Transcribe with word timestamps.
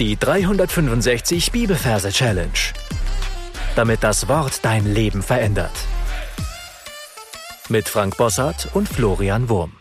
Die 0.00 0.16
365 0.16 1.52
Bibelverse 1.52 2.10
Challenge. 2.10 2.50
Damit 3.76 4.02
das 4.02 4.26
Wort 4.26 4.64
dein 4.64 4.92
Leben 4.92 5.22
verändert. 5.22 5.70
Mit 7.68 7.88
Frank 7.88 8.16
Bossart 8.16 8.74
und 8.74 8.88
Florian 8.88 9.48
Wurm. 9.48 9.76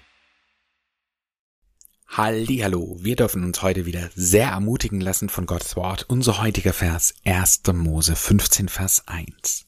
Hallo, 2.07 2.95
wir 2.99 3.15
dürfen 3.15 3.43
uns 3.43 3.63
heute 3.63 3.87
wieder 3.87 4.11
sehr 4.13 4.49
ermutigen 4.49 5.01
lassen 5.01 5.29
von 5.29 5.47
Gottes 5.47 5.75
Wort. 5.75 6.05
Unser 6.07 6.39
heutiger 6.39 6.73
Vers 6.73 7.15
1. 7.25 7.61
Mose 7.73 8.15
15 8.15 8.69
Vers 8.69 9.07
1. 9.07 9.65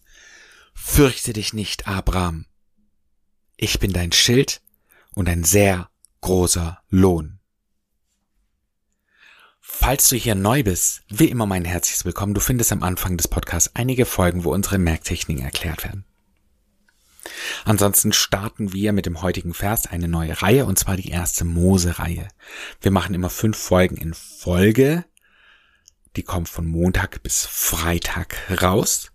Fürchte 0.76 1.34
dich 1.34 1.54
nicht, 1.54 1.88
Abraham. 1.88 2.46
Ich 3.58 3.80
bin 3.80 3.94
dein 3.94 4.12
Schild 4.12 4.62
und 5.16 5.28
ein 5.28 5.44
sehr 5.44 5.90
großer 6.22 6.84
Lohn. 6.92 7.35
Falls 9.86 10.10
du 10.10 10.16
hier 10.16 10.34
neu 10.34 10.64
bist, 10.64 11.04
wie 11.10 11.30
immer 11.30 11.46
mein 11.46 11.64
herzliches 11.64 12.06
Willkommen. 12.06 12.34
Du 12.34 12.42
findest 12.42 12.72
am 12.72 12.82
Anfang 12.82 13.18
des 13.18 13.28
Podcasts 13.28 13.70
einige 13.76 14.08
Folgen, 14.08 14.44
wo 14.44 14.52
unsere 14.52 14.80
Merktechniken 14.80 15.46
erklärt 15.46 15.84
werden. 15.84 16.06
Ansonsten 17.66 18.12
starten 18.12 18.74
wir 18.74 18.94
mit 18.94 19.06
dem 19.06 19.22
heutigen 19.22 19.54
Vers 19.54 19.86
eine 19.86 20.08
neue 20.08 20.42
Reihe, 20.42 20.66
und 20.66 20.80
zwar 20.80 20.98
die 20.98 21.10
erste 21.10 21.46
Mose-Reihe. 21.46 22.28
Wir 22.82 22.90
machen 22.90 23.14
immer 23.14 23.30
fünf 23.30 23.60
Folgen 23.60 23.96
in 23.96 24.16
Folge. 24.16 25.06
Die 26.16 26.24
kommen 26.24 26.48
von 26.48 26.66
Montag 26.66 27.22
bis 27.22 27.46
Freitag 27.46 28.38
raus. 28.64 29.12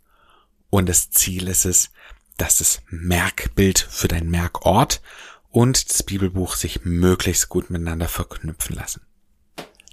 Und 0.70 0.88
das 0.88 1.10
Ziel 1.10 1.48
ist 1.48 1.64
es, 1.64 1.90
dass 2.36 2.58
das 2.58 2.80
Merkbild 2.90 3.80
für 3.80 4.06
dein 4.06 4.30
Merkort 4.30 5.02
und 5.48 5.90
das 5.90 6.04
Bibelbuch 6.04 6.54
sich 6.54 6.84
möglichst 6.84 7.48
gut 7.48 7.70
miteinander 7.70 8.06
verknüpfen 8.06 8.76
lassen. 8.76 9.00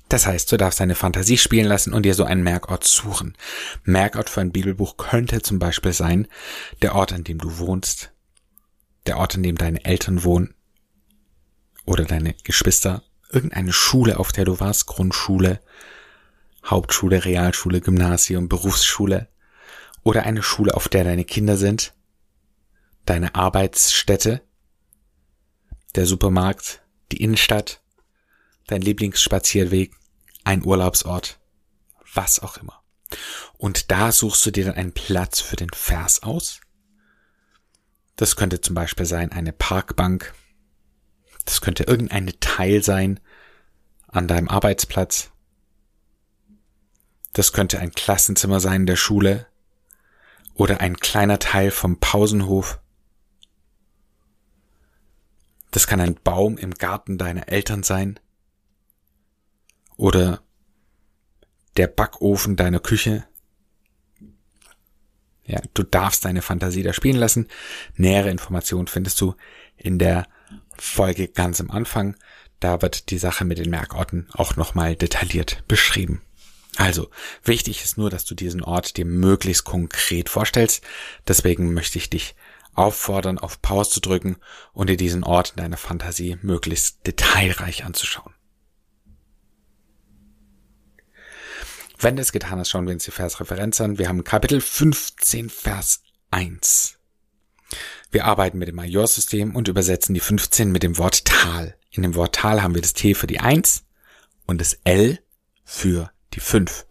Das 0.09 0.25
heißt, 0.25 0.51
du 0.51 0.57
darfst 0.57 0.79
deine 0.79 0.95
Fantasie 0.95 1.37
spielen 1.37 1.67
lassen 1.67 1.93
und 1.93 2.03
dir 2.03 2.13
so 2.13 2.23
einen 2.23 2.43
Merkort 2.43 2.85
suchen. 2.85 3.35
Merkort 3.83 4.29
für 4.29 4.41
ein 4.41 4.51
Bibelbuch 4.51 4.97
könnte 4.97 5.41
zum 5.41 5.59
Beispiel 5.59 5.93
sein, 5.93 6.27
der 6.81 6.95
Ort, 6.95 7.11
an 7.11 7.23
dem 7.23 7.39
du 7.39 7.57
wohnst, 7.57 8.11
der 9.05 9.17
Ort, 9.17 9.35
an 9.35 9.43
dem 9.43 9.57
deine 9.57 9.83
Eltern 9.83 10.23
wohnen 10.23 10.53
oder 11.85 12.05
deine 12.05 12.35
Geschwister, 12.43 13.03
irgendeine 13.31 13.73
Schule, 13.73 14.19
auf 14.19 14.31
der 14.31 14.45
du 14.45 14.59
warst, 14.59 14.85
Grundschule, 14.85 15.59
Hauptschule, 16.65 17.25
Realschule, 17.25 17.81
Gymnasium, 17.81 18.49
Berufsschule 18.49 19.27
oder 20.03 20.23
eine 20.23 20.43
Schule, 20.43 20.73
auf 20.73 20.87
der 20.89 21.03
deine 21.03 21.25
Kinder 21.25 21.57
sind, 21.57 21.93
deine 23.05 23.35
Arbeitsstätte, 23.35 24.41
der 25.95 26.05
Supermarkt, 26.05 26.81
die 27.11 27.21
Innenstadt, 27.21 27.81
dein 28.67 28.81
Lieblingsspazierweg, 28.81 29.93
ein 30.43 30.63
Urlaubsort, 30.63 31.39
was 32.13 32.39
auch 32.39 32.57
immer. 32.57 32.83
Und 33.57 33.91
da 33.91 34.11
suchst 34.11 34.45
du 34.45 34.51
dir 34.51 34.65
dann 34.65 34.75
einen 34.75 34.93
Platz 34.93 35.39
für 35.39 35.55
den 35.55 35.69
Vers 35.69 36.23
aus. 36.23 36.61
Das 38.15 38.35
könnte 38.35 38.61
zum 38.61 38.75
Beispiel 38.75 39.05
sein 39.05 39.31
eine 39.31 39.53
Parkbank. 39.53 40.33
Das 41.45 41.61
könnte 41.61 41.83
irgendein 41.83 42.31
Teil 42.39 42.83
sein 42.83 43.19
an 44.07 44.27
deinem 44.27 44.49
Arbeitsplatz. 44.49 45.31
Das 47.33 47.53
könnte 47.53 47.79
ein 47.79 47.91
Klassenzimmer 47.91 48.59
sein 48.59 48.85
der 48.85 48.95
Schule 48.95 49.47
oder 50.55 50.81
ein 50.81 50.97
kleiner 50.97 51.39
Teil 51.39 51.71
vom 51.71 51.99
Pausenhof. 51.99 52.79
Das 55.71 55.85
kann 55.85 56.01
ein 56.01 56.15
Baum 56.15 56.57
im 56.57 56.73
Garten 56.73 57.17
deiner 57.17 57.47
Eltern 57.49 57.83
sein 57.83 58.19
oder 59.97 60.41
der 61.75 61.87
Backofen 61.87 62.55
deiner 62.55 62.79
Küche. 62.79 63.25
Ja, 65.45 65.61
du 65.73 65.83
darfst 65.83 66.25
deine 66.25 66.41
Fantasie 66.41 66.83
da 66.83 66.93
spielen 66.93 67.17
lassen. 67.17 67.47
Nähere 67.95 68.29
Informationen 68.29 68.87
findest 68.87 69.19
du 69.21 69.35
in 69.75 69.99
der 69.99 70.27
Folge 70.77 71.27
ganz 71.27 71.59
am 71.61 71.71
Anfang. 71.71 72.15
Da 72.59 72.81
wird 72.81 73.11
die 73.11 73.17
Sache 73.17 73.45
mit 73.45 73.59
den 73.59 73.69
Merkorten 73.69 74.27
auch 74.33 74.55
nochmal 74.55 74.95
detailliert 74.95 75.63
beschrieben. 75.67 76.21
Also, 76.75 77.09
wichtig 77.43 77.83
ist 77.83 77.97
nur, 77.97 78.09
dass 78.09 78.25
du 78.25 78.35
diesen 78.35 78.63
Ort 78.63 78.97
dir 78.97 79.05
möglichst 79.05 79.63
konkret 79.63 80.29
vorstellst. 80.29 80.83
Deswegen 81.27 81.73
möchte 81.73 81.97
ich 81.97 82.09
dich 82.09 82.35
auffordern, 82.75 83.39
auf 83.39 83.61
Pause 83.61 83.91
zu 83.91 84.01
drücken 84.01 84.37
und 84.73 84.89
dir 84.89 84.97
diesen 84.97 85.23
Ort 85.23 85.51
in 85.51 85.57
deiner 85.57 85.77
Fantasie 85.77 86.37
möglichst 86.41 87.07
detailreich 87.07 87.85
anzuschauen. 87.85 88.33
Wenn 91.99 92.17
es 92.19 92.31
getan 92.31 92.59
hast, 92.59 92.69
schauen 92.69 92.85
wir 92.85 92.93
uns 92.93 93.05
die 93.05 93.11
Versreferenz 93.11 93.81
an. 93.81 93.97
Wir 93.97 94.07
haben 94.07 94.23
Kapitel 94.23 94.61
15, 94.61 95.49
Vers 95.49 96.01
1. 96.29 96.99
Wir 98.11 98.25
arbeiten 98.25 98.59
mit 98.59 98.67
dem 98.67 98.75
Majorsystem 98.75 99.55
und 99.55 99.67
übersetzen 99.67 100.13
die 100.13 100.19
15 100.19 100.71
mit 100.71 100.83
dem 100.83 100.99
Wort 100.99 101.25
Tal. 101.25 101.75
In 101.89 102.03
dem 102.03 102.13
Wort 102.13 102.35
Tal 102.35 102.61
haben 102.61 102.75
wir 102.75 102.83
das 102.83 102.93
T 102.93 103.15
für 103.15 103.25
die 103.25 103.39
1 103.39 103.83
und 104.45 104.61
das 104.61 104.79
L 104.83 105.19
für 105.63 106.11
die 106.35 106.39
5. 106.39 106.85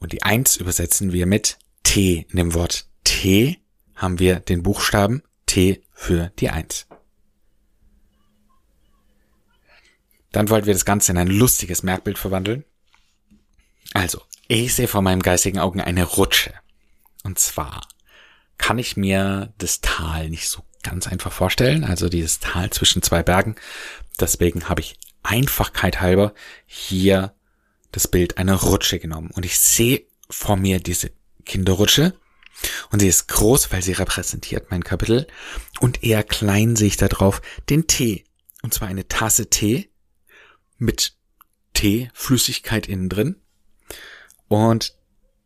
Und 0.00 0.12
die 0.12 0.24
1 0.24 0.56
übersetzen 0.56 1.12
wir 1.12 1.26
mit 1.26 1.58
T. 1.84 2.26
In 2.30 2.36
dem 2.36 2.54
Wort 2.54 2.88
T 3.04 3.60
haben 3.94 4.18
wir 4.18 4.40
den 4.40 4.64
Buchstaben 4.64 5.22
T 5.46 5.84
für 5.92 6.32
die 6.40 6.50
1. 6.50 6.88
Dann 10.36 10.50
wollten 10.50 10.66
wir 10.66 10.74
das 10.74 10.84
Ganze 10.84 11.12
in 11.12 11.16
ein 11.16 11.28
lustiges 11.28 11.82
Merkbild 11.82 12.18
verwandeln. 12.18 12.66
Also, 13.94 14.20
ich 14.48 14.74
sehe 14.74 14.86
vor 14.86 15.00
meinem 15.00 15.22
geistigen 15.22 15.58
Augen 15.58 15.80
eine 15.80 16.04
Rutsche. 16.04 16.52
Und 17.24 17.38
zwar 17.38 17.88
kann 18.58 18.78
ich 18.78 18.98
mir 18.98 19.54
das 19.56 19.80
Tal 19.80 20.28
nicht 20.28 20.50
so 20.50 20.62
ganz 20.82 21.06
einfach 21.06 21.32
vorstellen, 21.32 21.84
also 21.84 22.10
dieses 22.10 22.38
Tal 22.38 22.68
zwischen 22.68 23.00
zwei 23.00 23.22
Bergen. 23.22 23.56
Deswegen 24.20 24.68
habe 24.68 24.82
ich 24.82 24.98
Einfachkeit 25.22 26.02
halber 26.02 26.34
hier 26.66 27.34
das 27.90 28.06
Bild 28.06 28.36
einer 28.36 28.56
Rutsche 28.56 28.98
genommen. 28.98 29.30
Und 29.30 29.46
ich 29.46 29.58
sehe 29.58 30.02
vor 30.28 30.56
mir 30.56 30.80
diese 30.80 31.12
Kinderrutsche. 31.46 32.12
Und 32.90 33.00
sie 33.00 33.08
ist 33.08 33.28
groß, 33.28 33.72
weil 33.72 33.80
sie 33.80 33.92
repräsentiert 33.92 34.70
mein 34.70 34.84
Kapitel. 34.84 35.28
Und 35.80 36.04
eher 36.04 36.22
klein 36.22 36.76
sehe 36.76 36.88
ich 36.88 36.98
da 36.98 37.08
drauf 37.08 37.40
den 37.70 37.86
Tee. 37.86 38.24
Und 38.60 38.74
zwar 38.74 38.88
eine 38.88 39.08
Tasse 39.08 39.48
Tee 39.48 39.88
mit 40.78 41.14
Tee, 41.74 42.10
Flüssigkeit 42.14 42.86
innen 42.88 43.08
drin. 43.08 43.36
Und 44.48 44.94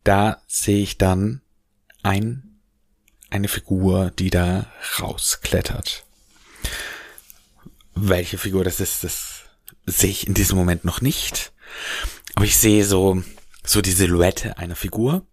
da 0.03 0.41
sehe 0.47 0.81
ich 0.81 0.97
dann 0.97 1.41
ein, 2.03 2.59
eine 3.29 3.47
Figur, 3.47 4.11
die 4.11 4.29
da 4.29 4.71
rausklettert. 4.99 6.05
Welche 7.95 8.37
Figur 8.37 8.63
das 8.63 8.79
ist, 8.79 9.03
das 9.03 9.41
sehe 9.85 10.09
ich 10.09 10.27
in 10.27 10.33
diesem 10.33 10.57
Moment 10.57 10.85
noch 10.85 11.01
nicht. 11.01 11.51
Aber 12.35 12.45
ich 12.45 12.57
sehe 12.57 12.85
so, 12.85 13.23
so 13.63 13.81
die 13.81 13.91
Silhouette 13.91 14.57
einer 14.57 14.75
Figur. 14.75 15.25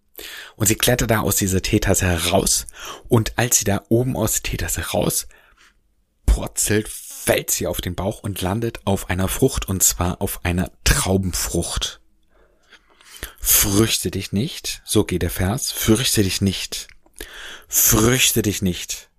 Und 0.55 0.67
sie 0.67 0.75
klettert 0.75 1.11
da 1.11 1.21
aus 1.21 1.37
dieser 1.37 1.61
Teetasse 1.61 2.05
heraus. 2.05 2.67
Und 3.07 3.37
als 3.37 3.59
sie 3.59 3.65
da 3.65 3.85
oben 3.89 4.17
aus 4.17 4.33
der 4.33 4.43
Teetasse 4.43 4.81
raus 4.91 5.27
purzelt, 6.25 6.89
fällt 7.29 7.51
sie 7.51 7.67
auf 7.67 7.79
den 7.79 7.93
Bauch 7.93 8.23
und 8.23 8.41
landet 8.41 8.79
auf 8.85 9.11
einer 9.11 9.27
Frucht, 9.27 9.69
und 9.69 9.83
zwar 9.83 10.19
auf 10.19 10.43
einer 10.45 10.71
Traubenfrucht. 10.83 12.01
Fürchte 13.39 14.09
dich 14.09 14.31
nicht, 14.31 14.81
so 14.83 15.03
geht 15.03 15.21
der 15.21 15.29
Vers, 15.29 15.71
fürchte 15.71 16.23
dich 16.23 16.41
nicht, 16.41 16.87
fürchte 17.67 18.41
dich 18.41 18.63
nicht. 18.63 19.11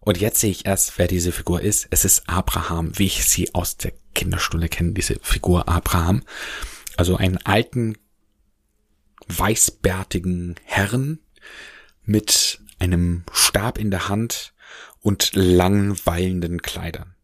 Und 0.00 0.16
jetzt 0.16 0.40
sehe 0.40 0.50
ich 0.50 0.64
erst, 0.64 0.96
wer 0.96 1.06
diese 1.06 1.32
Figur 1.32 1.60
ist. 1.60 1.86
Es 1.90 2.06
ist 2.06 2.30
Abraham, 2.30 2.98
wie 2.98 3.04
ich 3.04 3.26
sie 3.26 3.54
aus 3.54 3.76
der 3.76 3.92
Kinderstunde 4.14 4.70
kenne, 4.70 4.92
diese 4.92 5.18
Figur 5.20 5.68
Abraham. 5.68 6.22
Also 6.96 7.18
einen 7.18 7.36
alten, 7.44 7.98
weißbärtigen 9.28 10.54
Herrn 10.64 11.18
mit 12.04 12.62
einem 12.78 13.24
Stab 13.34 13.76
in 13.76 13.90
der 13.90 14.08
Hand, 14.08 14.54
und 15.00 15.34
langen, 15.34 15.98
wallenden 16.04 16.62
Kleidern. 16.62 17.14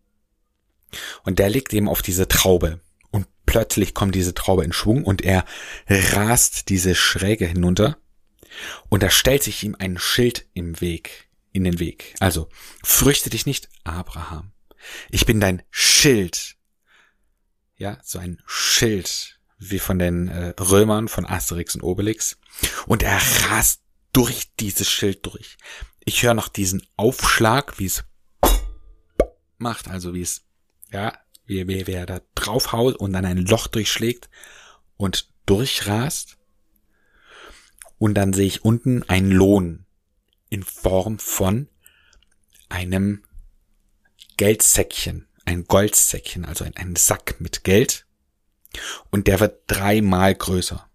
Und 1.25 1.38
der 1.38 1.50
liegt 1.50 1.72
eben 1.72 1.88
auf 1.88 2.02
diese 2.02 2.28
Traube. 2.28 2.81
Und 3.10 3.26
plötzlich 3.46 3.94
kommt 3.94 4.14
diese 4.14 4.34
Traube 4.34 4.64
in 4.64 4.72
Schwung 4.72 5.04
und 5.04 5.22
er 5.22 5.44
rast 5.88 6.69
diese 6.69 6.94
Schräge 6.94 7.46
hinunter. 7.46 7.99
Und 8.88 9.02
da 9.02 9.10
stellt 9.10 9.43
sich 9.43 9.62
ihm 9.62 9.76
ein 9.78 9.99
Schild 9.99 10.46
im 10.54 10.81
Weg, 10.81 11.28
in 11.52 11.64
den 11.64 11.78
Weg. 11.78 12.14
Also, 12.20 12.49
fürchte 12.82 13.31
dich 13.31 13.46
nicht, 13.46 13.69
Abraham. 13.84 14.52
Ich 15.10 15.26
bin 15.26 15.40
dein 15.40 15.62
Schild. 15.70 16.56
Ja, 17.76 17.99
so 18.02 18.19
ein 18.19 18.43
Schild, 18.46 19.40
wie 19.58 19.78
von 19.78 19.99
den 19.99 20.28
äh, 20.28 20.54
Römern 20.60 21.08
von 21.08 21.25
Asterix 21.25 21.75
und 21.75 21.82
Obelix. 21.82 22.38
Und 22.87 23.02
er 23.02 23.20
rast 23.49 23.81
durch 24.12 24.55
dieses 24.56 24.88
Schild 24.91 25.25
durch. 25.26 25.56
Ich 26.05 26.23
höre 26.23 26.35
noch 26.35 26.49
diesen 26.49 26.87
Aufschlag, 26.97 27.79
wie 27.79 27.87
es 27.87 28.05
macht, 29.59 29.88
also 29.88 30.14
wie 30.14 30.23
es, 30.23 30.43
ja, 30.91 31.17
wie, 31.47 31.67
wie, 31.69 31.87
wie 31.87 31.93
er 31.93 32.06
da 32.06 32.20
draufhaut 32.35 32.97
und 32.97 33.12
dann 33.12 33.25
ein 33.25 33.38
Loch 33.38 33.67
durchschlägt 33.67 34.29
und 34.97 35.29
durchrast. 35.47 36.38
Und 37.99 38.14
dann 38.14 38.32
sehe 38.32 38.47
ich 38.47 38.64
unten 38.64 39.09
einen 39.09 39.31
Lohn 39.31 39.87
in 40.49 40.64
Form 40.64 41.19
von 41.19 41.69
einem 42.69 43.23
Geldsäckchen, 44.37 45.29
ein 45.44 45.64
Goldsäckchen, 45.64 46.44
also 46.44 46.64
ein, 46.64 46.76
ein 46.76 46.97
Sack 46.97 47.41
mit 47.41 47.64
Geld. 47.64 48.06
Und 49.11 49.29
der 49.29 49.41
wird 49.41 49.62
dreimal 49.67 50.35
größer. 50.35 50.88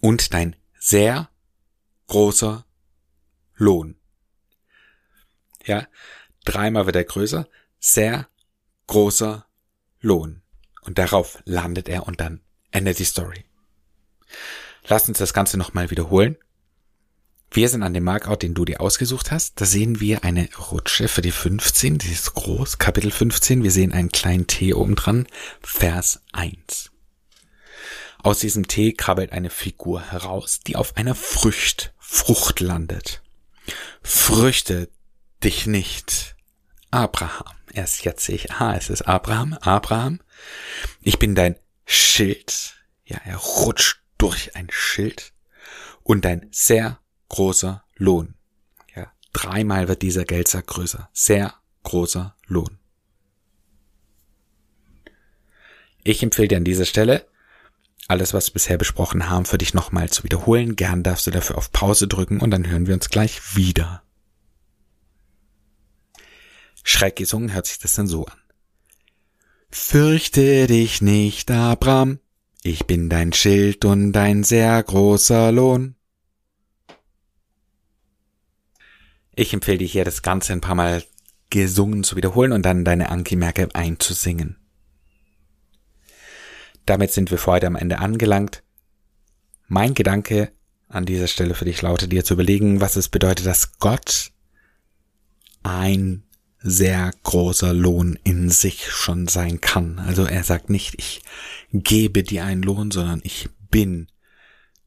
Und 0.00 0.32
dein 0.34 0.56
sehr 0.78 1.29
großer 2.10 2.66
Lohn. 3.54 3.94
Ja, 5.64 5.86
dreimal 6.44 6.86
wird 6.86 6.96
er 6.96 7.04
größer, 7.04 7.48
sehr 7.78 8.28
großer 8.88 9.46
Lohn. 10.00 10.42
Und 10.82 10.98
darauf 10.98 11.40
landet 11.44 11.88
er 11.88 12.08
und 12.08 12.20
dann 12.20 12.40
endet 12.72 12.98
die 12.98 13.04
Story. 13.04 13.44
Lass 14.88 15.08
uns 15.08 15.18
das 15.18 15.32
Ganze 15.32 15.56
nochmal 15.56 15.90
wiederholen. 15.90 16.36
Wir 17.52 17.68
sind 17.68 17.84
an 17.84 17.94
dem 17.94 18.04
Markout, 18.04 18.42
den 18.42 18.54
du 18.54 18.64
dir 18.64 18.80
ausgesucht 18.80 19.30
hast. 19.30 19.60
Da 19.60 19.64
sehen 19.64 20.00
wir 20.00 20.24
eine 20.24 20.48
Rutsche 20.70 21.06
für 21.06 21.22
die 21.22 21.30
15, 21.30 21.98
die 21.98 22.10
ist 22.10 22.34
groß, 22.34 22.78
Kapitel 22.78 23.12
15. 23.12 23.62
Wir 23.62 23.70
sehen 23.70 23.92
einen 23.92 24.10
kleinen 24.10 24.48
T 24.48 24.74
oben 24.74 24.96
dran, 24.96 25.28
Vers 25.60 26.22
1. 26.32 26.89
Aus 28.22 28.40
diesem 28.40 28.68
T 28.68 28.92
krabbelt 28.92 29.32
eine 29.32 29.50
Figur 29.50 30.02
heraus, 30.02 30.60
die 30.60 30.76
auf 30.76 30.96
einer 30.96 31.14
Frucht, 31.14 31.94
Frucht 31.98 32.60
landet. 32.60 33.22
Früchte 34.02 34.90
dich 35.42 35.66
nicht, 35.66 36.36
Abraham. 36.90 37.54
Erst 37.72 38.04
jetzt 38.04 38.24
sehe 38.24 38.34
ich, 38.34 38.52
ah, 38.52 38.76
es 38.76 38.90
ist 38.90 39.02
Abraham, 39.02 39.54
Abraham. 39.54 40.20
Ich 41.00 41.18
bin 41.18 41.34
dein 41.34 41.56
Schild. 41.86 42.74
Ja, 43.04 43.18
er 43.24 43.36
rutscht 43.36 44.02
durch 44.18 44.54
ein 44.54 44.68
Schild 44.70 45.32
und 46.02 46.24
dein 46.24 46.48
sehr 46.50 46.98
großer 47.28 47.84
Lohn. 47.96 48.34
Ja, 48.94 49.12
dreimal 49.32 49.88
wird 49.88 50.02
dieser 50.02 50.24
Geldsack 50.24 50.66
größer. 50.66 51.08
Sehr 51.12 51.54
großer 51.84 52.36
Lohn. 52.46 52.78
Ich 56.02 56.22
empfehle 56.22 56.48
dir 56.48 56.56
an 56.56 56.64
dieser 56.64 56.86
Stelle, 56.86 57.29
alles, 58.10 58.34
was 58.34 58.48
wir 58.48 58.54
bisher 58.54 58.76
besprochen 58.76 59.30
haben, 59.30 59.46
für 59.46 59.56
dich 59.56 59.72
nochmal 59.72 60.10
zu 60.10 60.24
wiederholen. 60.24 60.76
Gern 60.76 61.02
darfst 61.02 61.26
du 61.26 61.30
dafür 61.30 61.56
auf 61.56 61.70
Pause 61.70 62.08
drücken 62.08 62.40
und 62.40 62.50
dann 62.50 62.66
hören 62.66 62.86
wir 62.86 62.94
uns 62.94 63.08
gleich 63.08 63.56
wieder. 63.56 64.02
Schreck 66.82 67.16
gesungen 67.16 67.52
hört 67.52 67.66
sich 67.66 67.78
das 67.78 67.94
dann 67.94 68.06
so 68.06 68.26
an. 68.26 68.38
Fürchte 69.70 70.66
dich 70.66 71.00
nicht, 71.00 71.50
Abram, 71.50 72.18
ich 72.62 72.86
bin 72.86 73.08
dein 73.08 73.32
Schild 73.32 73.84
und 73.84 74.12
dein 74.12 74.42
sehr 74.42 74.82
großer 74.82 75.52
Lohn. 75.52 75.94
Ich 79.36 79.54
empfehle 79.54 79.78
dir 79.78 79.86
hier 79.86 80.04
das 80.04 80.22
Ganze 80.22 80.52
ein 80.52 80.60
paar 80.60 80.74
Mal 80.74 81.04
gesungen 81.48 82.02
zu 82.02 82.16
wiederholen 82.16 82.52
und 82.52 82.62
dann 82.62 82.84
deine 82.84 83.10
Anki-Merke 83.10 83.68
einzusingen. 83.72 84.59
Damit 86.90 87.12
sind 87.12 87.30
wir 87.30 87.38
für 87.38 87.52
heute 87.52 87.68
am 87.68 87.76
Ende 87.76 88.00
angelangt. 88.00 88.64
Mein 89.68 89.94
Gedanke 89.94 90.50
an 90.88 91.06
dieser 91.06 91.28
Stelle 91.28 91.54
für 91.54 91.64
dich 91.64 91.80
lautet 91.82 92.10
dir 92.10 92.24
zu 92.24 92.34
überlegen, 92.34 92.80
was 92.80 92.96
es 92.96 93.08
bedeutet, 93.08 93.46
dass 93.46 93.78
Gott 93.78 94.32
ein 95.62 96.24
sehr 96.58 97.12
großer 97.22 97.72
Lohn 97.72 98.18
in 98.24 98.50
sich 98.50 98.90
schon 98.90 99.28
sein 99.28 99.60
kann. 99.60 100.00
Also 100.00 100.24
er 100.24 100.42
sagt 100.42 100.68
nicht, 100.68 100.96
ich 100.98 101.22
gebe 101.72 102.24
dir 102.24 102.44
einen 102.44 102.64
Lohn, 102.64 102.90
sondern 102.90 103.20
ich 103.22 103.48
bin 103.70 104.08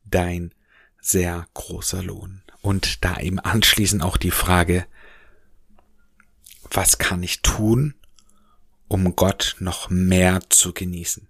dein 0.03 0.53
sehr 1.00 1.47
großer 1.53 2.03
Lohn. 2.03 2.41
Und 2.61 3.05
da 3.05 3.17
eben 3.21 3.39
anschließend 3.39 4.03
auch 4.03 4.17
die 4.17 4.31
Frage, 4.31 4.88
was 6.69 6.97
kann 6.97 7.23
ich 7.23 7.44
tun, 7.44 7.94
um 8.89 9.15
Gott 9.15 9.55
noch 9.59 9.89
mehr 9.89 10.41
zu 10.50 10.73
genießen? 10.73 11.29